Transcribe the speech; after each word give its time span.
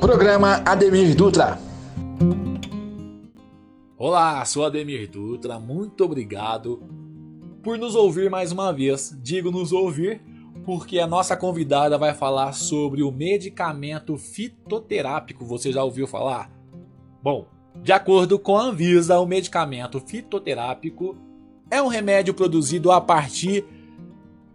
Programa 0.00 0.62
Ademir 0.64 1.14
Dutra. 1.14 1.58
Olá, 3.98 4.44
sou 4.44 4.64
Ademir 4.64 5.10
Dutra, 5.10 5.58
muito 5.58 6.04
obrigado 6.04 6.82
por 7.62 7.76
nos 7.76 7.94
ouvir 7.94 8.30
mais 8.30 8.52
uma 8.52 8.72
vez. 8.72 9.16
Digo 9.22 9.50
nos 9.50 9.72
ouvir 9.72 10.22
porque 10.64 10.98
a 10.98 11.06
nossa 11.06 11.36
convidada 11.36 11.98
vai 11.98 12.14
falar 12.14 12.52
sobre 12.52 13.02
o 13.02 13.12
medicamento 13.12 14.16
fitoterápico. 14.16 15.44
Você 15.44 15.72
já 15.72 15.82
ouviu 15.84 16.06
falar? 16.06 16.50
Bom, 17.22 17.46
de 17.82 17.92
acordo 17.92 18.38
com 18.38 18.56
a 18.56 18.62
Anvisa, 18.62 19.18
o 19.18 19.26
medicamento 19.26 20.00
fitoterápico 20.00 21.16
é 21.70 21.80
um 21.80 21.88
remédio 21.88 22.34
produzido 22.34 22.90
a 22.90 23.00
partir 23.00 23.64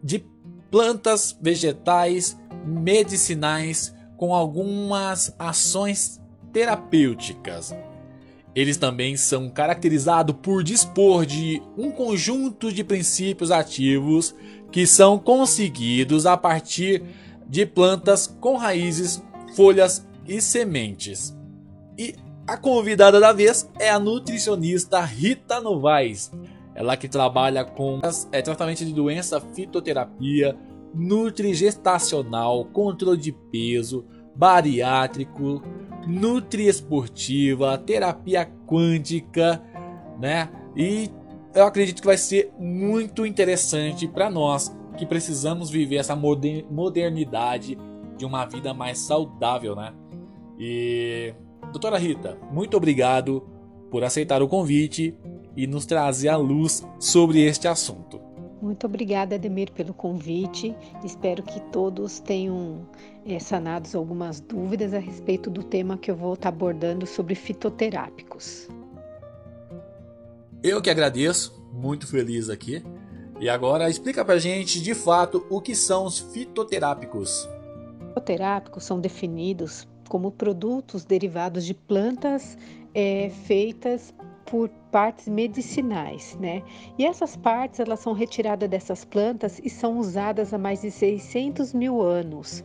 de 0.03 0.25
plantas 0.69 1.37
vegetais 1.41 2.37
medicinais 2.65 3.93
com 4.17 4.33
algumas 4.33 5.33
ações 5.37 6.21
terapêuticas. 6.53 7.75
Eles 8.53 8.75
também 8.75 9.15
são 9.15 9.49
caracterizados 9.49 10.35
por 10.41 10.63
dispor 10.63 11.25
de 11.25 11.61
um 11.77 11.89
conjunto 11.89 12.71
de 12.71 12.83
princípios 12.83 13.49
ativos 13.49 14.35
que 14.71 14.85
são 14.85 15.17
conseguidos 15.17 16.25
a 16.25 16.35
partir 16.35 17.03
de 17.47 17.65
plantas 17.65 18.27
com 18.27 18.57
raízes, 18.57 19.23
folhas 19.55 20.05
e 20.27 20.41
sementes. 20.41 21.35
E 21.97 22.15
a 22.51 22.57
convidada 22.57 23.17
da 23.17 23.31
vez 23.31 23.71
é 23.79 23.89
a 23.89 23.97
nutricionista 23.97 24.99
Rita 24.99 25.61
Novaes. 25.61 26.29
Ela 26.75 26.97
que 26.97 27.07
trabalha 27.07 27.63
com 27.63 28.01
é, 28.29 28.41
tratamento 28.41 28.83
de 28.83 28.91
doença, 28.91 29.39
fitoterapia, 29.39 30.57
nutrigestacional, 30.93 32.65
controle 32.65 33.17
de 33.17 33.31
peso, 33.31 34.05
bariátrico, 34.35 35.63
nutriesportiva, 36.05 37.77
terapia 37.77 38.45
quântica, 38.67 39.63
né? 40.19 40.49
E 40.75 41.09
eu 41.55 41.65
acredito 41.65 42.01
que 42.01 42.07
vai 42.07 42.17
ser 42.17 42.51
muito 42.59 43.25
interessante 43.25 44.09
para 44.09 44.29
nós 44.29 44.75
que 44.97 45.05
precisamos 45.05 45.69
viver 45.69 45.97
essa 45.97 46.17
modernidade 46.17 47.77
de 48.17 48.25
uma 48.25 48.43
vida 48.43 48.73
mais 48.73 48.99
saudável, 48.99 49.73
né? 49.73 49.93
E 50.59 51.33
doutora 51.71 51.97
Rita, 51.97 52.37
muito 52.51 52.75
obrigado 52.77 53.47
por 53.89 54.03
aceitar 54.03 54.41
o 54.41 54.47
convite 54.47 55.15
e 55.55 55.65
nos 55.65 55.85
trazer 55.85 56.29
a 56.29 56.37
luz 56.37 56.85
sobre 56.99 57.41
este 57.41 57.67
assunto. 57.67 58.21
Muito 58.61 58.85
obrigada, 58.85 59.35
Ademir, 59.35 59.71
pelo 59.71 59.93
convite. 59.93 60.75
Espero 61.03 61.41
que 61.41 61.59
todos 61.71 62.19
tenham 62.19 62.87
é, 63.25 63.39
sanados 63.39 63.95
algumas 63.95 64.39
dúvidas 64.39 64.93
a 64.93 64.99
respeito 64.99 65.49
do 65.49 65.63
tema 65.63 65.97
que 65.97 66.11
eu 66.11 66.15
vou 66.15 66.35
estar 66.35 66.49
abordando 66.49 67.07
sobre 67.07 67.33
fitoterápicos. 67.33 68.69
Eu 70.61 70.79
que 70.79 70.91
agradeço, 70.91 71.59
muito 71.73 72.05
feliz 72.05 72.49
aqui. 72.49 72.83
E 73.39 73.49
agora 73.49 73.89
explica 73.89 74.23
pra 74.23 74.37
gente 74.37 74.79
de 74.79 74.93
fato 74.93 75.43
o 75.49 75.59
que 75.59 75.73
são 75.73 76.05
os 76.05 76.19
fitoterápicos. 76.19 77.49
Fitoterápicos 78.09 78.83
são 78.83 78.99
definidos 78.99 79.87
como 80.11 80.29
produtos 80.29 81.05
derivados 81.05 81.65
de 81.65 81.73
plantas 81.73 82.57
é, 82.93 83.29
feitas 83.45 84.13
por 84.45 84.67
partes 84.91 85.29
medicinais, 85.29 86.37
né? 86.37 86.61
E 86.97 87.05
essas 87.05 87.37
partes 87.37 87.79
elas 87.79 88.01
são 88.01 88.11
retiradas 88.11 88.69
dessas 88.69 89.05
plantas 89.05 89.61
e 89.63 89.69
são 89.69 89.97
usadas 89.97 90.53
há 90.53 90.57
mais 90.57 90.81
de 90.81 90.91
600 90.91 91.73
mil 91.73 92.01
anos. 92.01 92.61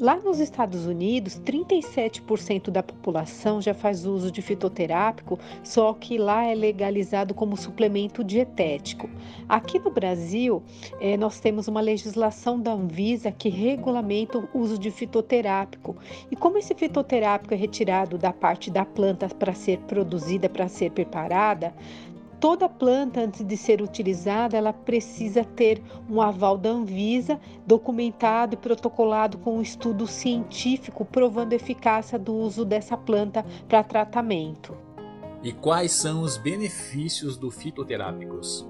Lá 0.00 0.16
nos 0.16 0.40
Estados 0.40 0.86
Unidos, 0.86 1.38
37% 1.44 2.70
da 2.70 2.82
população 2.82 3.60
já 3.60 3.74
faz 3.74 4.06
uso 4.06 4.30
de 4.32 4.40
fitoterápico, 4.40 5.38
só 5.62 5.92
que 5.92 6.16
lá 6.16 6.42
é 6.42 6.54
legalizado 6.54 7.34
como 7.34 7.54
suplemento 7.54 8.24
dietético. 8.24 9.10
Aqui 9.46 9.78
no 9.78 9.90
Brasil, 9.90 10.62
é, 11.02 11.18
nós 11.18 11.38
temos 11.38 11.68
uma 11.68 11.82
legislação 11.82 12.58
da 12.58 12.72
Anvisa 12.72 13.30
que 13.30 13.50
regulamenta 13.50 14.38
o 14.38 14.48
uso 14.54 14.78
de 14.78 14.90
fitoterápico. 14.90 15.94
E 16.30 16.36
como 16.36 16.56
esse 16.56 16.74
fitoterápico 16.74 17.52
é 17.52 17.56
retirado 17.58 18.16
da 18.16 18.32
parte 18.32 18.70
da 18.70 18.86
planta 18.86 19.28
para 19.28 19.52
ser 19.52 19.80
produzida, 19.80 20.48
para 20.48 20.66
ser 20.66 20.92
preparada, 20.92 21.74
toda 22.40 22.68
planta, 22.68 23.20
antes 23.20 23.44
de 23.44 23.56
ser 23.56 23.82
utilizada, 23.82 24.56
ela 24.56 24.72
precisa 24.72 25.44
ter 25.44 25.82
um 26.08 26.20
aval 26.20 26.56
da 26.56 26.70
Anvisa, 26.70 27.38
documentado 27.66 28.54
e 28.54 28.56
protocolado 28.56 29.36
com 29.38 29.58
um 29.58 29.62
estudo 29.62 30.06
científico 30.06 31.04
provando 31.04 31.52
a 31.52 31.56
eficácia 31.56 32.18
do 32.18 32.34
uso 32.34 32.64
dessa 32.64 32.96
planta 32.96 33.44
para 33.68 33.84
tratamento. 33.84 34.76
E 35.42 35.52
quais 35.52 35.92
são 35.92 36.22
os 36.22 36.38
benefícios 36.38 37.36
do 37.36 37.50
fitoterápicos? 37.50 38.66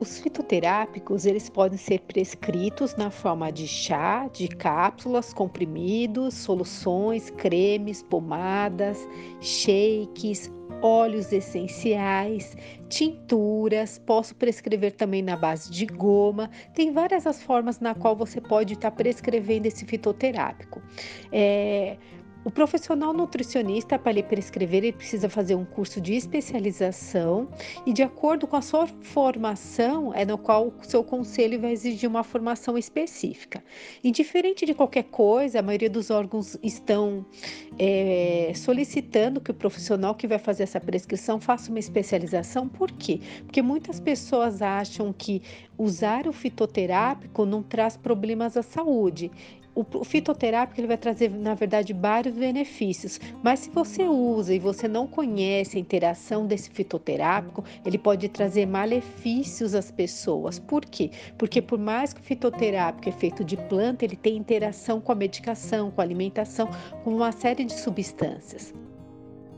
Os 0.00 0.18
fitoterápicos, 0.18 1.26
eles 1.26 1.48
podem 1.48 1.78
ser 1.78 2.00
prescritos 2.00 2.96
na 2.96 3.08
forma 3.10 3.52
de 3.52 3.68
chá, 3.68 4.28
de 4.32 4.48
cápsulas, 4.48 5.32
comprimidos, 5.32 6.34
soluções, 6.34 7.30
cremes, 7.30 8.02
pomadas, 8.02 9.06
shakes, 9.40 10.50
óleos 10.80 11.32
essenciais, 11.32 12.56
tinturas, 12.88 13.98
posso 13.98 14.34
prescrever 14.34 14.92
também 14.92 15.22
na 15.22 15.36
base 15.36 15.70
de 15.70 15.86
goma. 15.86 16.50
Tem 16.74 16.92
várias 16.92 17.26
as 17.26 17.42
formas 17.42 17.80
na 17.80 17.94
qual 17.94 18.16
você 18.16 18.40
pode 18.40 18.74
estar 18.74 18.90
prescrevendo 18.90 19.66
esse 19.66 19.84
fitoterápico. 19.84 20.82
É, 21.30 21.96
o 22.44 22.50
profissional 22.50 23.12
nutricionista, 23.12 23.98
para 23.98 24.12
lhe 24.12 24.22
prescrever, 24.22 24.82
ele 24.82 24.92
precisa 24.92 25.28
fazer 25.28 25.54
um 25.54 25.64
curso 25.64 26.00
de 26.00 26.14
especialização 26.14 27.48
e, 27.86 27.92
de 27.92 28.02
acordo 28.02 28.46
com 28.46 28.56
a 28.56 28.62
sua 28.62 28.86
formação, 28.86 30.12
é 30.12 30.24
no 30.24 30.36
qual 30.36 30.68
o 30.68 30.84
seu 30.84 31.04
conselho 31.04 31.60
vai 31.60 31.72
exigir 31.72 32.08
uma 32.08 32.24
formação 32.24 32.76
específica. 32.76 33.62
Indiferente 34.02 34.66
de 34.66 34.74
qualquer 34.74 35.04
coisa, 35.04 35.60
a 35.60 35.62
maioria 35.62 35.88
dos 35.88 36.10
órgãos 36.10 36.58
estão 36.62 37.24
é, 37.78 38.52
solicitando 38.56 39.40
que 39.40 39.52
o 39.52 39.54
profissional 39.54 40.14
que 40.14 40.26
vai 40.26 40.38
fazer 40.38 40.64
essa 40.64 40.80
prescrição 40.80 41.40
faça 41.40 41.70
uma 41.70 41.78
especialização. 41.78 42.68
Por 42.68 42.90
quê? 42.90 43.20
Porque 43.44 43.62
muitas 43.62 44.00
pessoas 44.00 44.60
acham 44.62 45.12
que 45.12 45.42
usar 45.78 46.26
o 46.26 46.32
fitoterápico 46.32 47.46
não 47.46 47.62
traz 47.62 47.96
problemas 47.96 48.56
à 48.56 48.62
saúde 48.62 49.30
o 49.74 50.04
fitoterápico 50.04 50.78
ele 50.78 50.86
vai 50.86 50.98
trazer, 50.98 51.30
na 51.30 51.54
verdade, 51.54 51.92
vários 51.92 52.34
benefícios, 52.34 53.18
mas 53.42 53.60
se 53.60 53.70
você 53.70 54.04
usa 54.04 54.54
e 54.54 54.58
você 54.58 54.86
não 54.86 55.06
conhece 55.06 55.76
a 55.76 55.80
interação 55.80 56.46
desse 56.46 56.68
fitoterápico, 56.70 57.64
ele 57.84 57.96
pode 57.96 58.28
trazer 58.28 58.66
malefícios 58.66 59.74
às 59.74 59.90
pessoas. 59.90 60.58
Por 60.58 60.84
quê? 60.84 61.10
Porque 61.38 61.62
por 61.62 61.78
mais 61.78 62.12
que 62.12 62.20
o 62.20 62.24
fitoterápico 62.24 63.08
é 63.08 63.12
feito 63.12 63.42
de 63.42 63.56
planta, 63.56 64.04
ele 64.04 64.16
tem 64.16 64.36
interação 64.36 65.00
com 65.00 65.12
a 65.12 65.14
medicação, 65.14 65.90
com 65.90 66.00
a 66.00 66.04
alimentação, 66.04 66.68
com 67.02 67.14
uma 67.14 67.32
série 67.32 67.64
de 67.64 67.72
substâncias. 67.72 68.74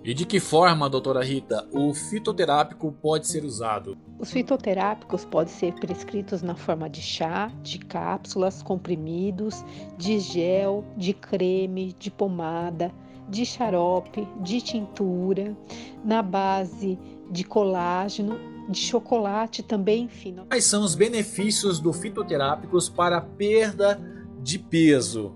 E 0.04 0.12
de 0.12 0.26
que 0.26 0.38
forma, 0.38 0.90
doutora 0.90 1.24
Rita, 1.24 1.66
o 1.72 1.94
fitoterápico 1.94 2.92
pode 2.92 3.26
ser 3.26 3.42
usado? 3.42 3.96
Os 4.18 4.30
fitoterápicos 4.30 5.24
podem 5.24 5.54
ser 5.54 5.72
prescritos 5.76 6.42
na 6.42 6.54
forma 6.54 6.90
de 6.90 7.00
chá, 7.00 7.50
de 7.62 7.78
cápsulas, 7.78 8.62
comprimidos, 8.62 9.64
de 9.96 10.18
gel, 10.18 10.84
de 10.94 11.14
creme, 11.14 11.96
de 11.98 12.10
pomada, 12.10 12.92
de 13.30 13.46
xarope, 13.46 14.28
de 14.42 14.60
tintura, 14.60 15.56
na 16.04 16.20
base 16.20 16.98
de 17.30 17.42
colágeno, 17.42 18.38
de 18.68 18.80
chocolate 18.80 19.62
também, 19.62 20.04
enfim. 20.04 20.36
Quais 20.48 20.64
são 20.64 20.84
os 20.84 20.94
benefícios 20.94 21.80
do 21.80 21.94
fitoterápicos 21.94 22.90
para 22.90 23.16
a 23.16 23.22
perda 23.22 23.98
de 24.42 24.58
peso? 24.58 25.34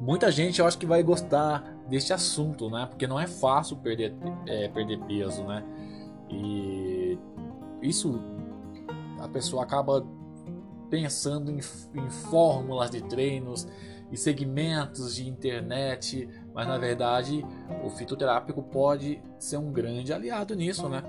Muita 0.00 0.32
gente 0.32 0.58
eu 0.58 0.66
acho 0.66 0.78
que 0.78 0.86
vai 0.86 1.02
gostar 1.02 1.79
deste 1.90 2.12
assunto, 2.12 2.70
né? 2.70 2.86
Porque 2.86 3.06
não 3.06 3.18
é 3.18 3.26
fácil 3.26 3.76
perder, 3.76 4.14
é, 4.46 4.68
perder 4.68 4.98
peso, 5.00 5.44
né? 5.44 5.64
E 6.30 7.18
isso 7.82 8.20
a 9.18 9.28
pessoa 9.28 9.64
acaba 9.64 10.06
pensando 10.88 11.50
em, 11.50 11.58
em 11.58 12.10
fórmulas 12.10 12.90
de 12.90 13.02
treinos 13.02 13.66
e 14.10 14.16
segmentos 14.16 15.16
de 15.16 15.28
internet, 15.28 16.28
mas 16.54 16.66
na 16.66 16.78
verdade 16.78 17.44
o 17.84 17.90
fitoterápico 17.90 18.62
pode 18.62 19.22
ser 19.38 19.56
um 19.56 19.72
grande 19.72 20.12
aliado 20.12 20.54
nisso, 20.54 20.88
né? 20.88 21.02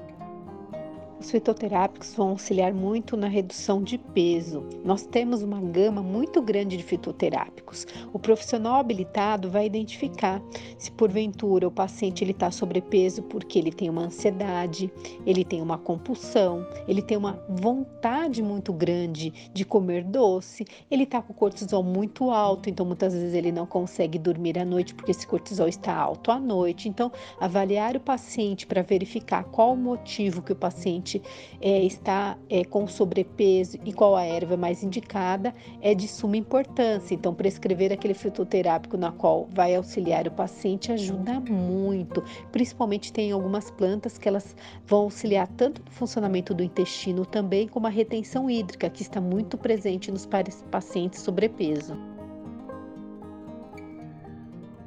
Os 1.21 1.29
fitoterápicos 1.29 2.15
vão 2.15 2.29
auxiliar 2.29 2.73
muito 2.73 3.15
na 3.15 3.27
redução 3.27 3.83
de 3.83 3.95
peso. 3.95 4.67
Nós 4.83 5.03
temos 5.03 5.43
uma 5.43 5.61
gama 5.61 6.01
muito 6.01 6.41
grande 6.41 6.75
de 6.75 6.81
fitoterápicos. 6.83 7.85
O 8.11 8.17
profissional 8.17 8.79
habilitado 8.79 9.47
vai 9.47 9.67
identificar 9.67 10.41
se 10.79 10.89
porventura 10.89 11.67
o 11.67 11.71
paciente 11.71 12.23
ele 12.23 12.31
está 12.31 12.49
sobrepeso 12.49 13.21
porque 13.21 13.59
ele 13.59 13.71
tem 13.71 13.87
uma 13.87 14.05
ansiedade, 14.05 14.91
ele 15.23 15.45
tem 15.45 15.61
uma 15.61 15.77
compulsão, 15.77 16.65
ele 16.87 17.03
tem 17.03 17.15
uma 17.15 17.39
vontade 17.47 18.41
muito 18.41 18.73
grande 18.73 19.51
de 19.53 19.63
comer 19.63 20.03
doce, 20.03 20.65
ele 20.89 21.03
está 21.03 21.21
com 21.21 21.33
o 21.33 21.35
cortisol 21.35 21.83
muito 21.83 22.31
alto, 22.31 22.67
então 22.67 22.83
muitas 22.83 23.13
vezes 23.13 23.35
ele 23.35 23.51
não 23.51 23.67
consegue 23.67 24.17
dormir 24.17 24.57
à 24.57 24.65
noite 24.65 24.95
porque 24.95 25.11
esse 25.11 25.27
cortisol 25.27 25.67
está 25.67 25.95
alto 25.95 26.31
à 26.31 26.39
noite. 26.39 26.89
Então, 26.89 27.11
avaliar 27.39 27.95
o 27.95 27.99
paciente 27.99 28.65
para 28.65 28.81
verificar 28.81 29.43
qual 29.43 29.73
o 29.73 29.77
motivo 29.77 30.41
que 30.41 30.53
o 30.53 30.55
paciente 30.55 31.10
paciente 31.11 31.21
é, 31.59 31.83
está 31.83 32.37
é, 32.49 32.63
com 32.63 32.87
sobrepeso 32.87 33.77
e 33.83 33.91
qual 33.91 34.15
a 34.15 34.23
erva 34.23 34.55
mais 34.55 34.83
indicada 34.83 35.53
é 35.81 35.93
de 35.93 36.07
suma 36.07 36.37
importância. 36.37 37.13
Então, 37.13 37.33
prescrever 37.33 37.91
aquele 37.91 38.13
fitoterápico 38.13 38.95
na 38.95 39.11
qual 39.11 39.47
vai 39.51 39.75
auxiliar 39.75 40.27
o 40.27 40.31
paciente 40.31 40.91
ajuda 40.91 41.39
muito. 41.39 42.23
Principalmente 42.51 43.11
tem 43.11 43.31
algumas 43.31 43.69
plantas 43.71 44.17
que 44.17 44.27
elas 44.27 44.55
vão 44.85 45.01
auxiliar 45.01 45.47
tanto 45.47 45.81
no 45.83 45.91
funcionamento 45.91 46.53
do 46.53 46.63
intestino 46.63 47.25
também 47.25 47.67
como 47.67 47.87
a 47.87 47.89
retenção 47.89 48.49
hídrica, 48.49 48.89
que 48.89 49.01
está 49.01 49.19
muito 49.19 49.57
presente 49.57 50.11
nos 50.11 50.27
pacientes 50.69 51.21
sobrepeso. 51.21 51.97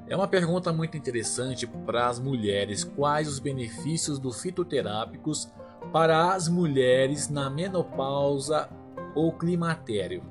É 0.06 0.14
uma 0.14 0.28
pergunta 0.28 0.70
muito 0.70 0.98
interessante 0.98 1.66
para 1.66 2.06
as 2.08 2.20
mulheres. 2.20 2.84
Quais 2.84 3.26
os 3.26 3.38
benefícios 3.38 4.18
dos 4.18 4.40
fitoterápicos 4.40 5.50
para 5.92 6.32
as 6.32 6.48
mulheres 6.48 7.28
na 7.28 7.48
menopausa 7.48 8.68
ou 9.14 9.32
climatério. 9.32 10.22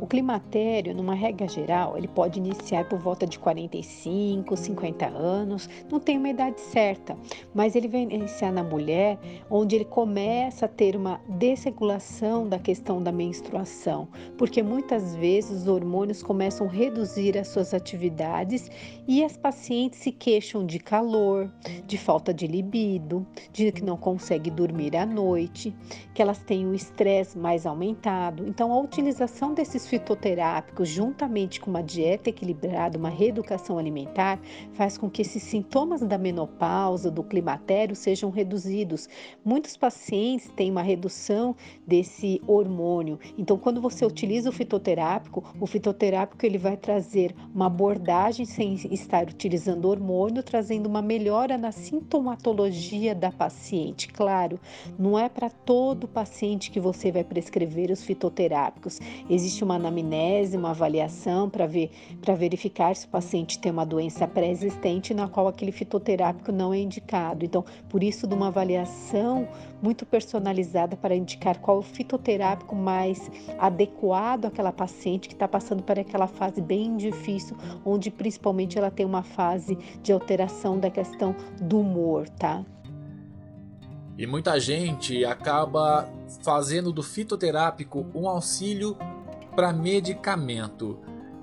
O 0.00 0.06
climatério, 0.06 0.94
numa 0.94 1.14
regra 1.14 1.46
geral, 1.46 1.96
ele 1.96 2.08
pode 2.08 2.38
iniciar 2.38 2.88
por 2.88 2.98
volta 2.98 3.26
de 3.26 3.38
45, 3.38 4.56
50 4.56 5.06
anos, 5.06 5.68
não 5.90 6.00
tem 6.00 6.18
uma 6.18 6.28
idade 6.28 6.60
certa, 6.60 7.16
mas 7.54 7.76
ele 7.76 7.86
vai 7.86 8.02
iniciar 8.02 8.52
na 8.52 8.62
mulher, 8.62 9.18
onde 9.48 9.76
ele 9.76 9.84
começa 9.84 10.66
a 10.66 10.68
ter 10.68 10.96
uma 10.96 11.20
desregulação 11.28 12.48
da 12.48 12.58
questão 12.58 13.02
da 13.02 13.12
menstruação, 13.12 14.08
porque 14.36 14.62
muitas 14.62 15.14
vezes 15.14 15.62
os 15.62 15.68
hormônios 15.68 16.22
começam 16.22 16.66
a 16.66 16.70
reduzir 16.70 17.38
as 17.38 17.48
suas 17.48 17.72
atividades 17.72 18.70
e 19.06 19.22
as 19.22 19.36
pacientes 19.36 20.00
se 20.00 20.10
queixam 20.10 20.66
de 20.66 20.80
calor, 20.80 21.50
de 21.86 21.96
falta 21.96 22.34
de 22.34 22.46
libido, 22.46 23.24
de 23.52 23.70
que 23.70 23.82
não 23.82 23.96
conseguem 23.96 24.52
dormir 24.52 24.96
à 24.96 25.06
noite, 25.06 25.74
que 26.12 26.20
elas 26.20 26.40
têm 26.40 26.66
o 26.66 26.74
estresse 26.74 27.38
mais 27.38 27.64
aumentado. 27.64 28.46
Então, 28.46 28.72
a 28.72 28.80
utilização 28.80 29.54
fitoterápicos, 29.82 30.88
juntamente 30.88 31.60
com 31.60 31.70
uma 31.70 31.82
dieta 31.82 32.30
equilibrada, 32.30 32.98
uma 32.98 33.08
reeducação 33.08 33.78
alimentar, 33.78 34.38
faz 34.74 34.96
com 34.96 35.10
que 35.10 35.22
esses 35.22 35.42
sintomas 35.42 36.00
da 36.00 36.16
menopausa, 36.16 37.10
do 37.10 37.24
climatério, 37.24 37.96
sejam 37.96 38.30
reduzidos. 38.30 39.08
Muitos 39.44 39.76
pacientes 39.76 40.50
têm 40.54 40.70
uma 40.70 40.82
redução 40.82 41.56
desse 41.86 42.40
hormônio. 42.46 43.18
Então, 43.36 43.58
quando 43.58 43.80
você 43.80 44.06
utiliza 44.06 44.50
o 44.50 44.52
fitoterápico, 44.52 45.42
o 45.60 45.66
fitoterápico 45.66 46.46
ele 46.46 46.58
vai 46.58 46.76
trazer 46.76 47.34
uma 47.54 47.66
abordagem 47.66 48.46
sem 48.46 48.74
estar 48.92 49.24
utilizando 49.28 49.86
hormônio, 49.86 50.42
trazendo 50.42 50.86
uma 50.86 51.02
melhora 51.02 51.58
na 51.58 51.72
sintomatologia 51.72 53.14
da 53.14 53.32
paciente. 53.32 54.08
Claro, 54.08 54.60
não 54.98 55.18
é 55.18 55.28
para 55.28 55.50
todo 55.50 56.06
paciente 56.06 56.70
que 56.70 56.78
você 56.78 57.10
vai 57.10 57.24
prescrever 57.24 57.90
os 57.90 58.02
fitoterápicos. 58.04 59.00
Existe 59.28 59.63
uma 59.64 59.76
anamnese, 59.76 60.56
uma 60.56 60.70
avaliação 60.70 61.48
para 61.50 61.66
ver 61.66 61.90
para 62.20 62.34
verificar 62.34 62.94
se 62.94 63.06
o 63.06 63.08
paciente 63.08 63.58
tem 63.58 63.72
uma 63.72 63.84
doença 63.84 64.26
pré-existente 64.26 65.12
na 65.12 65.28
qual 65.28 65.48
aquele 65.48 65.72
fitoterápico 65.72 66.52
não 66.52 66.72
é 66.72 66.78
indicado. 66.78 67.44
Então, 67.44 67.64
por 67.88 68.02
isso 68.02 68.26
de 68.26 68.34
uma 68.34 68.48
avaliação 68.48 69.48
muito 69.82 70.06
personalizada 70.06 70.96
para 70.96 71.14
indicar 71.14 71.58
qual 71.58 71.78
o 71.78 71.82
fitoterápico 71.82 72.74
mais 72.74 73.30
adequado 73.58 74.46
àquela 74.46 74.72
paciente 74.72 75.28
que 75.28 75.34
está 75.34 75.46
passando 75.46 75.82
por 75.82 75.98
aquela 75.98 76.26
fase 76.26 76.60
bem 76.60 76.96
difícil, 76.96 77.56
onde 77.84 78.10
principalmente 78.10 78.78
ela 78.78 78.90
tem 78.90 79.04
uma 79.04 79.22
fase 79.22 79.76
de 80.02 80.12
alteração 80.12 80.78
da 80.78 80.90
questão 80.90 81.34
do 81.60 81.80
humor, 81.80 82.28
tá? 82.28 82.64
E 84.16 84.26
muita 84.26 84.60
gente 84.60 85.24
acaba 85.24 86.08
fazendo 86.42 86.92
do 86.92 87.02
fitoterápico 87.02 88.06
um 88.14 88.28
auxílio 88.28 88.96
para 89.54 89.72
medicamento. 89.72 90.98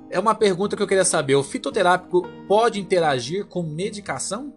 É 0.10 0.20
uma 0.20 0.36
pergunta 0.36 0.76
que 0.76 0.84
eu 0.84 0.88
queria 0.88 1.06
saber: 1.06 1.36
o 1.36 1.44
fitoterápico 1.44 2.28
pode 2.52 2.82
interagir 2.82 3.46
com 3.46 3.64
medicação? 3.64 4.54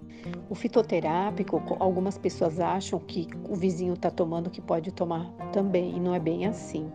O 0.50 0.54
fitoterápico, 0.56 1.62
algumas 1.78 2.18
pessoas 2.18 2.58
acham 2.58 2.98
que 2.98 3.28
o 3.48 3.54
vizinho 3.54 3.94
está 3.94 4.10
tomando 4.10 4.50
que 4.50 4.60
pode 4.60 4.90
tomar 4.90 5.30
também, 5.52 5.96
e 5.96 6.00
não 6.00 6.12
é 6.12 6.18
bem 6.18 6.44
assim. 6.44 6.90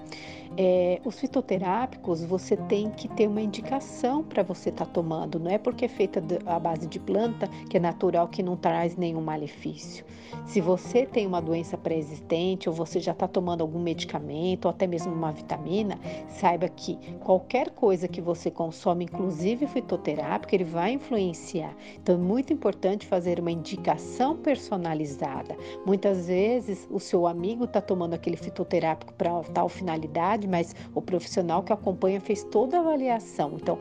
É, 0.58 1.00
os 1.06 1.18
fitoterápicos 1.18 2.22
você 2.26 2.58
tem 2.58 2.90
que 2.90 3.08
ter 3.08 3.28
uma 3.28 3.40
indicação 3.40 4.24
para 4.24 4.44
você 4.44 4.70
estar 4.70 4.86
tá 4.86 4.92
tomando, 4.92 5.40
não 5.40 5.50
é 5.50 5.58
porque 5.58 5.86
é 5.86 5.88
feita 5.88 6.22
à 6.46 6.60
base 6.60 6.86
de 6.86 7.00
planta 7.00 7.48
que 7.70 7.78
é 7.78 7.80
natural 7.80 8.28
que 8.28 8.44
não 8.44 8.58
traz 8.58 8.98
nenhum 8.98 9.22
malefício. 9.22 10.04
Se 10.46 10.60
você 10.60 11.06
tem 11.06 11.26
uma 11.26 11.42
doença 11.42 11.78
pré-existente 11.78 12.68
ou 12.68 12.76
você 12.76 13.00
já 13.00 13.12
está 13.12 13.28
tomando 13.28 13.62
algum 13.62 13.80
medicamento 13.80 14.66
ou 14.66 14.72
até 14.72 14.88
mesmo 14.88 15.14
uma 15.14 15.32
vitamina, 15.32 16.00
saiba 16.28 16.68
que 16.68 16.98
qualquer 17.20 17.70
coisa 17.70 18.08
que 18.08 18.20
você 18.20 18.50
consome, 18.52 19.06
inclusive 19.06 19.68
fitoterápico, 19.68 20.54
ele 20.54 20.64
vai 20.64 20.89
influenciar. 20.90 21.76
Então 22.02 22.16
é 22.16 22.18
muito 22.18 22.54
importante 22.54 23.06
fazer 23.06 23.40
uma 23.40 23.52
indicação 23.52 24.36
personalizada. 24.38 25.56
Muitas 25.86 26.28
vezes 26.28 26.88
o 26.90 27.00
seu 27.00 27.28
amigo 27.28 27.66
está 27.66 27.82
tomando 27.82 28.14
aquele 28.14 28.38
fitoterápico 28.38 29.14
para 29.14 29.42
tal 29.54 29.70
finalidade, 29.70 30.48
mas 30.48 30.76
o 30.94 31.02
profissional 31.02 31.64
que 31.64 31.74
acompanha 31.74 32.20
fez 32.20 32.44
toda 32.46 32.78
a 32.78 32.80
avaliação. 32.82 33.54
Então, 33.56 33.78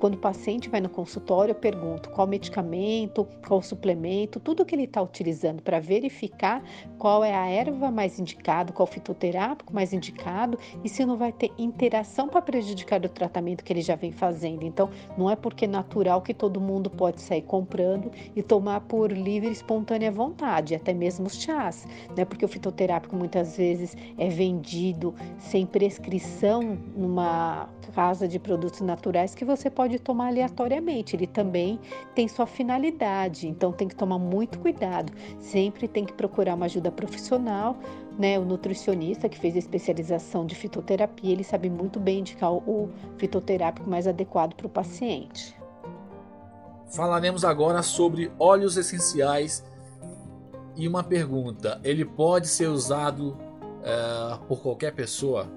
quando 0.00 0.14
o 0.14 0.18
paciente 0.18 0.68
vai 0.70 0.80
no 0.80 0.88
consultório, 0.88 1.52
eu 1.52 1.56
pergunto 1.56 2.08
qual 2.08 2.26
medicamento, 2.26 3.28
qual 3.46 3.60
suplemento, 3.60 4.40
tudo 4.40 4.64
que 4.64 4.74
ele 4.74 4.84
está 4.84 5.02
utilizando 5.02 5.62
para 5.62 5.78
verificar 5.78 6.62
qual 6.98 7.22
é 7.22 7.34
a 7.34 7.46
erva 7.46 7.90
mais 7.90 8.18
indicada, 8.18 8.72
qual 8.72 8.86
fitoterápico 8.86 9.74
mais 9.74 9.92
indicado 9.92 10.58
e 10.82 10.88
se 10.88 11.04
não 11.04 11.18
vai 11.18 11.32
ter 11.32 11.52
interação 11.58 12.28
para 12.28 12.40
prejudicar 12.40 13.04
o 13.04 13.08
tratamento 13.10 13.62
que 13.62 13.72
ele 13.72 13.82
já 13.82 13.94
vem 13.94 14.10
fazendo. 14.10 14.64
Então, 14.64 14.88
não 15.18 15.30
é 15.30 15.36
porque 15.36 15.66
é 15.66 15.68
natural 15.68 16.22
que 16.22 16.32
todo 16.32 16.58
mundo 16.60 16.88
pode 16.88 17.20
sair 17.20 17.42
comprando 17.42 18.10
e 18.34 18.42
tomar 18.42 18.80
por 18.80 19.12
livre 19.12 19.50
e 19.50 19.52
espontânea 19.52 20.10
vontade, 20.10 20.74
até 20.74 20.94
mesmo 20.94 21.26
os 21.26 21.38
chás, 21.40 21.86
né? 22.16 22.24
Porque 22.24 22.44
o 22.44 22.48
fitoterápico 22.48 23.14
muitas 23.14 23.58
vezes 23.58 23.94
é 24.16 24.28
vendido 24.30 25.14
sem 25.38 25.66
prescrição 25.66 26.78
numa 26.96 27.68
casa 27.90 28.26
de 28.26 28.38
produtos 28.38 28.80
naturais 28.80 29.34
que 29.34 29.44
você 29.44 29.68
pode 29.68 29.89
tomar 29.98 30.28
aleatoriamente, 30.28 31.16
ele 31.16 31.26
também 31.26 31.78
tem 32.14 32.28
sua 32.28 32.46
finalidade, 32.46 33.48
então 33.48 33.72
tem 33.72 33.88
que 33.88 33.94
tomar 33.94 34.18
muito 34.18 34.58
cuidado. 34.58 35.12
Sempre 35.38 35.88
tem 35.88 36.04
que 36.04 36.12
procurar 36.12 36.54
uma 36.54 36.66
ajuda 36.66 36.90
profissional, 36.90 37.76
né? 38.18 38.38
O 38.38 38.44
nutricionista 38.44 39.28
que 39.28 39.38
fez 39.38 39.56
a 39.56 39.58
especialização 39.58 40.46
de 40.46 40.54
fitoterapia, 40.54 41.32
ele 41.32 41.44
sabe 41.44 41.68
muito 41.68 41.98
bem 41.98 42.20
indicar 42.20 42.52
o 42.52 42.90
fitoterápico 43.16 43.88
mais 43.88 44.06
adequado 44.06 44.54
para 44.54 44.66
o 44.66 44.70
paciente. 44.70 45.58
Falaremos 46.90 47.44
agora 47.44 47.82
sobre 47.82 48.32
óleos 48.38 48.76
essenciais 48.76 49.64
e 50.76 50.88
uma 50.88 51.04
pergunta: 51.04 51.80
ele 51.84 52.04
pode 52.04 52.48
ser 52.48 52.68
usado 52.68 53.36
é, 53.82 54.38
por 54.48 54.60
qualquer 54.60 54.92
pessoa? 54.94 55.48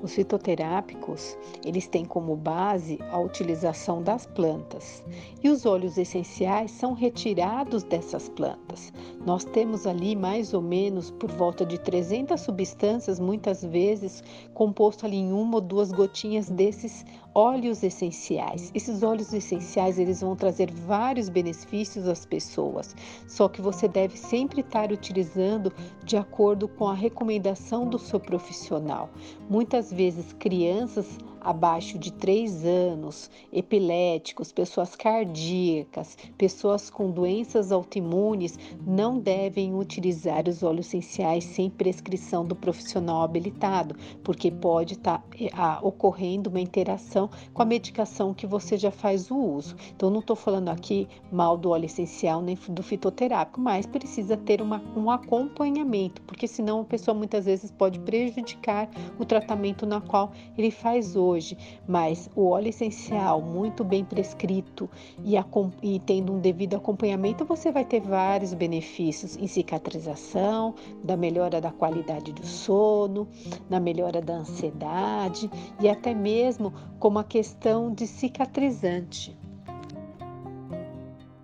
Os 0.00 0.14
fitoterápicos, 0.14 1.36
eles 1.64 1.88
têm 1.88 2.04
como 2.04 2.36
base 2.36 2.98
a 3.10 3.18
utilização 3.18 4.00
das 4.00 4.26
plantas 4.26 5.02
e 5.42 5.48
os 5.48 5.66
óleos 5.66 5.98
essenciais 5.98 6.70
são 6.70 6.92
retirados 6.92 7.82
dessas 7.82 8.28
plantas. 8.28 8.92
Nós 9.26 9.44
temos 9.44 9.86
ali 9.86 10.14
mais 10.14 10.54
ou 10.54 10.62
menos 10.62 11.10
por 11.10 11.30
volta 11.32 11.66
de 11.66 11.78
300 11.78 12.40
substâncias, 12.40 13.18
muitas 13.18 13.64
vezes 13.64 14.22
composto 14.54 15.04
ali 15.04 15.16
em 15.16 15.32
uma 15.32 15.56
ou 15.56 15.60
duas 15.60 15.90
gotinhas 15.90 16.48
desses 16.48 17.04
óleos 17.38 17.84
essenciais. 17.84 18.72
Esses 18.74 19.04
óleos 19.04 19.32
essenciais, 19.32 19.96
eles 19.96 20.22
vão 20.22 20.34
trazer 20.34 20.72
vários 20.72 21.28
benefícios 21.28 22.08
às 22.08 22.26
pessoas, 22.26 22.96
só 23.28 23.48
que 23.48 23.62
você 23.62 23.86
deve 23.86 24.18
sempre 24.18 24.60
estar 24.60 24.90
utilizando 24.90 25.72
de 26.02 26.16
acordo 26.16 26.66
com 26.66 26.88
a 26.88 26.94
recomendação 26.94 27.88
do 27.88 27.96
seu 27.96 28.18
profissional. 28.18 29.08
Muitas 29.48 29.92
vezes 29.92 30.32
crianças 30.32 31.16
abaixo 31.40 31.98
de 31.98 32.12
3 32.12 32.64
anos, 32.64 33.30
epiléticos, 33.52 34.52
pessoas 34.52 34.94
cardíacas, 34.96 36.16
pessoas 36.36 36.90
com 36.90 37.10
doenças 37.10 37.72
autoimunes 37.72 38.58
não 38.86 39.18
devem 39.18 39.74
utilizar 39.74 40.48
os 40.48 40.62
óleos 40.62 40.88
essenciais 40.88 41.44
sem 41.44 41.70
prescrição 41.70 42.44
do 42.44 42.54
profissional 42.54 43.22
habilitado, 43.22 43.94
porque 44.22 44.50
pode 44.50 44.94
estar 44.94 45.22
tá, 45.50 45.78
ocorrendo 45.82 46.50
uma 46.50 46.60
interação 46.60 47.30
com 47.52 47.62
a 47.62 47.64
medicação 47.64 48.34
que 48.34 48.46
você 48.46 48.76
já 48.76 48.90
faz 48.90 49.30
o 49.30 49.36
uso. 49.36 49.76
Então, 49.94 50.10
não 50.10 50.20
estou 50.20 50.36
falando 50.36 50.68
aqui 50.68 51.08
mal 51.30 51.56
do 51.56 51.70
óleo 51.70 51.86
essencial 51.86 52.42
nem 52.42 52.56
do 52.68 52.82
fitoterápico, 52.82 53.60
mas 53.60 53.86
precisa 53.86 54.36
ter 54.36 54.60
uma, 54.60 54.82
um 54.96 55.10
acompanhamento, 55.10 56.20
porque 56.22 56.46
senão 56.46 56.80
a 56.80 56.84
pessoa 56.84 57.14
muitas 57.14 57.44
vezes 57.44 57.70
pode 57.70 57.98
prejudicar 58.00 58.88
o 59.18 59.24
tratamento 59.24 59.86
na 59.86 60.00
qual 60.00 60.32
ele 60.56 60.70
faz 60.70 61.16
hoje. 61.28 61.56
Mas 61.86 62.30
o 62.34 62.48
óleo 62.48 62.68
essencial, 62.68 63.40
muito 63.40 63.84
bem 63.84 64.04
prescrito 64.04 64.88
e, 65.24 65.34
e 65.82 66.00
tendo 66.00 66.32
um 66.32 66.40
devido 66.40 66.76
acompanhamento, 66.76 67.44
você 67.44 67.70
vai 67.70 67.84
ter 67.84 68.00
vários 68.00 68.54
benefícios 68.54 69.36
em 69.36 69.46
cicatrização, 69.46 70.74
da 71.02 71.16
melhora 71.16 71.60
da 71.60 71.70
qualidade 71.70 72.32
do 72.32 72.46
sono, 72.46 73.28
na 73.68 73.78
melhora 73.78 74.20
da 74.20 74.34
ansiedade 74.34 75.50
e 75.80 75.88
até 75.88 76.14
mesmo 76.14 76.72
como 76.98 77.18
a 77.18 77.24
questão 77.24 77.92
de 77.92 78.06
cicatrizante. 78.06 79.36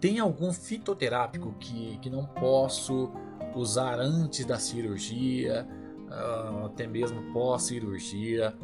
Tem 0.00 0.18
algum 0.18 0.52
fitoterápico 0.52 1.54
que, 1.58 1.98
que 1.98 2.10
não 2.10 2.26
posso 2.26 3.10
usar 3.54 3.98
antes 3.98 4.44
da 4.44 4.58
cirurgia, 4.58 5.66
ah, 6.10 6.66
até 6.66 6.86
mesmo 6.86 7.32
pós-cirurgia? 7.32 8.54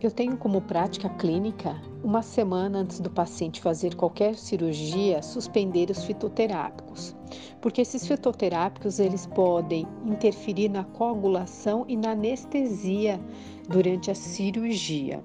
Eu 0.00 0.10
tenho 0.10 0.36
como 0.36 0.62
prática 0.62 1.08
clínica, 1.10 1.80
uma 2.02 2.22
semana 2.22 2.78
antes 2.78 3.00
do 3.00 3.10
paciente 3.10 3.60
fazer 3.60 3.94
qualquer 3.94 4.34
cirurgia, 4.34 5.22
suspender 5.22 5.90
os 5.90 6.04
fitoterápicos, 6.04 7.14
porque 7.60 7.82
esses 7.82 8.06
fitoterápicos 8.06 8.98
eles 8.98 9.26
podem 9.26 9.86
interferir 10.06 10.70
na 10.70 10.84
coagulação 10.84 11.84
e 11.86 11.96
na 11.96 12.12
anestesia 12.12 13.20
durante 13.68 14.10
a 14.10 14.14
cirurgia. 14.14 15.22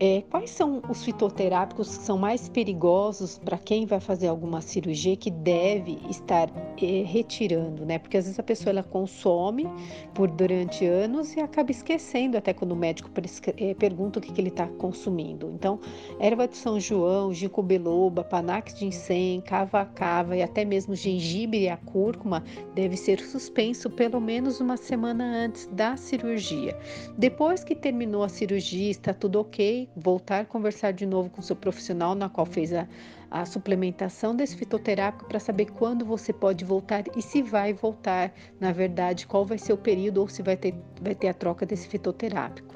É, 0.00 0.22
quais 0.28 0.50
são 0.50 0.82
os 0.88 1.04
fitoterápicos 1.04 1.96
que 1.96 2.04
são 2.04 2.18
mais 2.18 2.48
perigosos 2.48 3.38
para 3.38 3.56
quem 3.56 3.86
vai 3.86 4.00
fazer 4.00 4.26
alguma 4.26 4.60
cirurgia 4.60 5.16
que 5.16 5.30
deve 5.30 6.00
estar 6.10 6.50
é, 6.82 7.04
retirando, 7.04 7.86
né? 7.86 7.98
Porque 7.98 8.16
às 8.16 8.24
vezes 8.24 8.38
a 8.38 8.42
pessoa 8.42 8.70
ela 8.70 8.82
consome 8.82 9.66
por 10.12 10.28
durante 10.28 10.84
anos 10.84 11.36
e 11.36 11.40
acaba 11.40 11.70
esquecendo 11.70 12.36
até 12.36 12.52
quando 12.52 12.72
o 12.72 12.76
médico 12.76 13.08
é, 13.56 13.72
pergunta 13.74 14.18
o 14.18 14.22
que, 14.22 14.32
que 14.32 14.40
ele 14.40 14.48
está 14.48 14.66
consumindo. 14.66 15.52
Então, 15.54 15.78
erva 16.18 16.48
de 16.48 16.56
São 16.56 16.80
João, 16.80 17.32
ginkgo 17.32 17.62
biloba, 17.62 18.24
panax 18.24 18.74
de 18.74 18.80
ginseng, 18.80 19.42
cava-cava 19.42 20.36
e 20.36 20.42
até 20.42 20.64
mesmo 20.64 20.96
gengibre 20.96 21.60
e 21.60 21.68
a 21.68 21.76
cúrcuma 21.76 22.42
deve 22.74 22.96
ser 22.96 23.20
suspenso 23.20 23.88
pelo 23.88 24.20
menos 24.20 24.60
uma 24.60 24.76
semana 24.76 25.24
antes 25.24 25.66
da 25.66 25.96
cirurgia. 25.96 26.76
Depois 27.16 27.62
que 27.62 27.76
terminou 27.76 28.24
a 28.24 28.28
cirurgia, 28.28 28.90
está 28.90 29.14
tudo 29.14 29.40
ok, 29.40 29.83
voltar 29.96 30.40
a 30.40 30.44
conversar 30.44 30.92
de 30.92 31.06
novo 31.06 31.30
com 31.30 31.40
o 31.40 31.44
seu 31.44 31.56
profissional 31.56 32.14
na 32.14 32.28
qual 32.28 32.46
fez 32.46 32.72
a, 32.72 32.86
a 33.30 33.44
suplementação 33.44 34.34
desse 34.34 34.56
fitoterápico 34.56 35.26
para 35.26 35.40
saber 35.40 35.66
quando 35.66 36.04
você 36.04 36.32
pode 36.32 36.64
voltar 36.64 37.04
e 37.16 37.22
se 37.22 37.42
vai 37.42 37.72
voltar, 37.72 38.32
na 38.60 38.72
verdade, 38.72 39.26
qual 39.26 39.44
vai 39.44 39.58
ser 39.58 39.72
o 39.72 39.76
período 39.76 40.18
ou 40.18 40.28
se 40.28 40.42
vai 40.42 40.56
ter, 40.56 40.74
vai 41.00 41.14
ter 41.14 41.28
a 41.28 41.34
troca 41.34 41.66
desse 41.66 41.88
fitoterápico. 41.88 42.74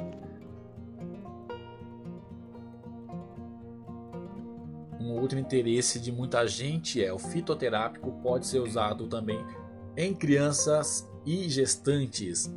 Um 5.01 5.13
outro 5.13 5.39
interesse 5.39 5.99
de 6.01 6.11
muita 6.11 6.47
gente 6.47 7.03
é 7.03 7.13
o 7.13 7.19
fitoterápico 7.19 8.13
pode 8.23 8.47
ser 8.47 8.59
usado 8.59 9.07
também 9.07 9.39
em 9.97 10.15
crianças 10.15 11.09
e 11.25 11.49
gestantes. 11.49 12.51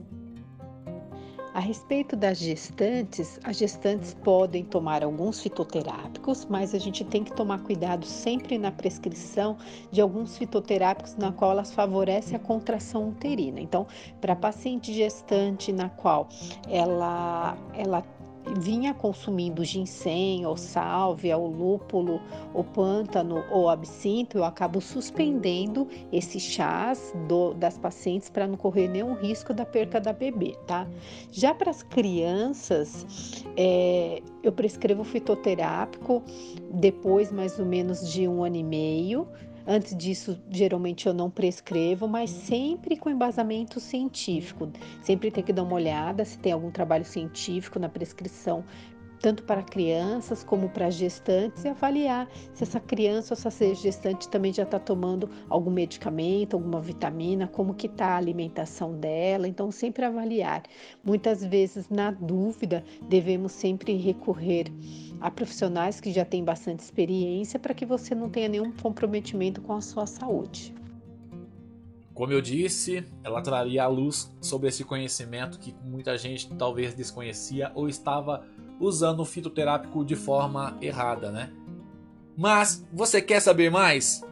A 1.61 1.63
respeito 1.63 2.15
das 2.15 2.39
gestantes, 2.39 3.39
as 3.43 3.55
gestantes 3.55 4.15
podem 4.15 4.65
tomar 4.65 5.03
alguns 5.03 5.39
fitoterápicos, 5.41 6.43
mas 6.49 6.73
a 6.73 6.79
gente 6.79 7.03
tem 7.05 7.23
que 7.23 7.31
tomar 7.35 7.59
cuidado 7.59 8.03
sempre 8.03 8.57
na 8.57 8.71
prescrição 8.71 9.55
de 9.91 10.01
alguns 10.01 10.39
fitoterápicos 10.39 11.15
na 11.17 11.31
qual 11.31 11.51
elas 11.51 11.71
favorecem 11.71 12.35
a 12.35 12.39
contração 12.39 13.09
uterina. 13.09 13.61
Então, 13.61 13.85
para 14.19 14.35
paciente 14.35 14.91
gestante 14.91 15.71
na 15.71 15.87
qual 15.87 16.27
ela 16.67 17.55
ela 17.75 18.03
vinha 18.59 18.93
consumindo 18.93 19.63
ginseng, 19.63 20.45
ou 20.45 20.57
sálvia, 20.57 21.37
ou 21.37 21.47
lúpulo, 21.47 22.21
ou 22.53 22.63
pântano, 22.63 23.43
ou 23.51 23.69
absinto, 23.69 24.37
eu 24.37 24.43
acabo 24.43 24.81
suspendendo 24.81 25.87
esses 26.11 26.41
chás 26.41 27.13
do, 27.27 27.53
das 27.53 27.77
pacientes 27.77 28.29
para 28.29 28.47
não 28.47 28.57
correr 28.57 28.87
nenhum 28.87 29.13
risco 29.13 29.53
da 29.53 29.65
perca 29.65 29.99
da 29.99 30.13
bebê, 30.13 30.55
tá? 30.67 30.87
Já 31.31 31.53
para 31.53 31.71
as 31.71 31.83
crianças, 31.83 33.05
é, 33.55 34.21
eu 34.43 34.51
prescrevo 34.51 35.03
fitoterápico 35.03 36.23
depois 36.73 37.31
mais 37.31 37.59
ou 37.59 37.65
menos 37.65 38.11
de 38.11 38.27
um 38.27 38.43
ano 38.43 38.55
e 38.55 38.63
meio, 38.63 39.27
Antes 39.65 39.95
disso, 39.95 40.39
geralmente 40.49 41.07
eu 41.07 41.13
não 41.13 41.29
prescrevo, 41.29 42.07
mas 42.07 42.29
sempre 42.29 42.97
com 42.97 43.09
embasamento 43.09 43.79
científico. 43.79 44.71
Sempre 45.01 45.29
tem 45.29 45.43
que 45.43 45.53
dar 45.53 45.63
uma 45.63 45.75
olhada 45.75 46.25
se 46.25 46.37
tem 46.37 46.51
algum 46.51 46.71
trabalho 46.71 47.05
científico 47.05 47.79
na 47.79 47.87
prescrição 47.87 48.63
tanto 49.21 49.43
para 49.43 49.61
crianças 49.61 50.43
como 50.43 50.67
para 50.69 50.89
gestantes 50.89 51.63
e 51.63 51.67
avaliar 51.67 52.27
se 52.53 52.63
essa 52.63 52.79
criança 52.79 53.33
ou 53.33 53.37
essa 53.37 53.75
gestante 53.75 54.27
também 54.27 54.51
já 54.51 54.63
está 54.63 54.79
tomando 54.79 55.29
algum 55.47 55.69
medicamento, 55.69 56.55
alguma 56.55 56.81
vitamina, 56.81 57.47
como 57.47 57.75
que 57.75 57.87
está 57.87 58.07
a 58.07 58.17
alimentação 58.17 58.97
dela. 58.97 59.47
Então 59.47 59.71
sempre 59.71 60.03
avaliar. 60.03 60.63
Muitas 61.03 61.45
vezes 61.45 61.89
na 61.89 62.11
dúvida 62.11 62.83
devemos 63.07 63.51
sempre 63.51 63.95
recorrer 63.95 64.65
a 65.19 65.29
profissionais 65.29 66.01
que 66.01 66.11
já 66.11 66.25
têm 66.25 66.43
bastante 66.43 66.79
experiência 66.79 67.59
para 67.59 67.73
que 67.73 67.85
você 67.85 68.15
não 68.15 68.29
tenha 68.29 68.49
nenhum 68.49 68.71
comprometimento 68.71 69.61
com 69.61 69.73
a 69.73 69.81
sua 69.81 70.07
saúde. 70.07 70.73
Como 72.13 72.33
eu 72.33 72.41
disse, 72.41 73.05
ela 73.23 73.41
traria 73.41 73.83
a 73.83 73.87
luz 73.87 74.31
sobre 74.41 74.67
esse 74.67 74.83
conhecimento 74.83 75.57
que 75.57 75.73
muita 75.83 76.17
gente 76.17 76.53
talvez 76.55 76.93
desconhecia 76.93 77.71
ou 77.73 77.87
estava 77.87 78.45
usando 78.81 79.19
o 79.19 79.25
fitoterápico 79.25 80.03
de 80.03 80.15
forma 80.15 80.77
errada, 80.81 81.31
né? 81.31 81.51
Mas 82.35 82.85
você 82.91 83.21
quer 83.21 83.39
saber 83.39 83.69
mais? 83.69 84.25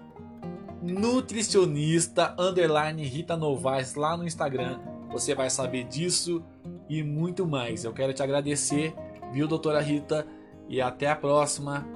Nutricionista 0.82 2.36
underline 2.40 3.06
Rita 3.06 3.38
Novaes 3.38 3.94
lá 3.96 4.18
no 4.18 4.26
Instagram. 4.26 4.80
Você 5.12 5.36
vai 5.36 5.50
saber 5.50 5.84
disso 5.84 6.44
e 6.90 7.04
muito 7.04 7.46
mais. 7.46 7.84
Eu 7.84 7.94
quero 7.94 8.14
te 8.14 8.24
agradecer, 8.24 8.96
viu, 9.32 9.48
doutora 9.48 9.80
Rita? 9.80 10.26
E 10.68 10.82
até 10.82 11.08
a 11.08 11.16
próxima, 11.16 11.88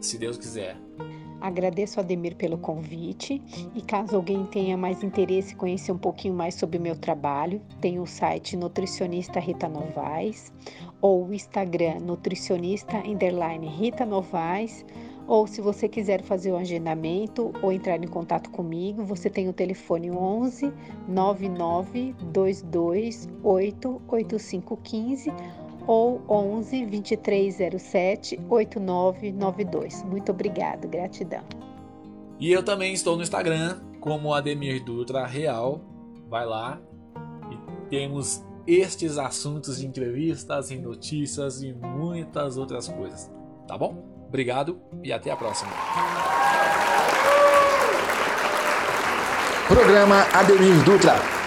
se 0.00 0.18
Deus 0.18 0.36
quiser. 0.36 0.76
Agradeço 1.40 1.98
a 1.98 2.02
Ademir 2.02 2.36
pelo 2.36 2.58
convite 2.58 3.42
e 3.74 3.80
caso 3.80 4.14
alguém 4.14 4.44
tenha 4.44 4.76
mais 4.76 5.02
interesse 5.02 5.54
em 5.54 5.56
conhecer 5.56 5.90
um 5.90 5.98
pouquinho 5.98 6.34
mais 6.34 6.54
sobre 6.54 6.76
o 6.76 6.80
meu 6.80 6.94
trabalho, 6.94 7.62
tem 7.80 7.98
o 7.98 8.06
site 8.06 8.56
Nutricionista 8.56 9.40
Rita 9.40 9.66
Novaes 9.66 10.52
ou 11.00 11.26
o 11.26 11.34
Instagram 11.34 12.00
Nutricionista 12.00 12.98
Underline 12.98 13.66
Rita 13.66 14.04
Novaes 14.04 14.84
ou 15.30 15.46
se 15.46 15.60
você 15.60 15.88
quiser 15.88 16.22
fazer 16.22 16.50
o 16.50 16.56
agendamento 16.56 17.52
ou 17.62 17.70
entrar 17.70 18.02
em 18.02 18.08
contato 18.08 18.50
comigo, 18.50 19.04
você 19.04 19.30
tem 19.30 19.48
o 19.48 19.52
telefone 19.52 20.10
11 20.10 20.72
99 21.06 22.16
22 22.32 23.28
8 23.40 24.02
8515 24.08 25.32
ou 25.86 26.20
11 26.28 26.84
2307 26.84 28.40
8992. 28.48 30.02
Muito 30.02 30.32
obrigado, 30.32 30.88
gratidão. 30.88 31.44
E 32.40 32.50
eu 32.50 32.64
também 32.64 32.92
estou 32.92 33.14
no 33.14 33.22
Instagram 33.22 33.78
como 34.00 34.34
Ademir 34.34 34.82
Dutra 34.82 35.24
Real. 35.26 35.80
Vai 36.28 36.44
lá 36.44 36.80
e 37.52 37.88
temos 37.88 38.44
estes 38.74 39.18
assuntos 39.18 39.78
de 39.78 39.86
entrevistas 39.86 40.70
e 40.70 40.78
notícias 40.78 41.62
e 41.62 41.72
muitas 41.72 42.56
outras 42.56 42.88
coisas. 42.88 43.30
Tá 43.66 43.76
bom? 43.76 44.04
Obrigado 44.28 44.80
e 45.02 45.12
até 45.12 45.30
a 45.30 45.36
próxima. 45.36 45.72
Programa 49.66 50.26
Ademir 50.32 50.84
Dutra. 50.84 51.39